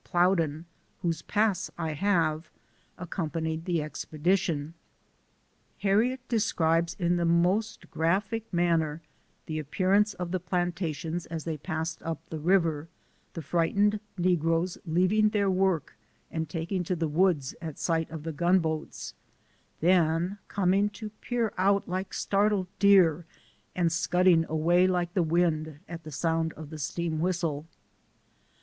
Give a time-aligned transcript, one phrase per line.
[0.03, 0.65] Plowden,
[1.03, 2.49] whose pass I have,
[2.97, 4.73] accompanied the expedition.
[5.77, 9.03] Harriet describes in the most graphic manner
[9.45, 12.87] the appearance of the plantations as they passed up the river;
[13.33, 15.95] the frightened negroes leaving their work
[16.31, 19.13] and taking to the woods, at sight of the gun boats;
[19.81, 23.27] then coming to peer out like startled deer,
[23.75, 27.19] and scudding away like the wind at the sound of the 40 SOME SCENES IN
[27.19, 27.65] THE steam whistle.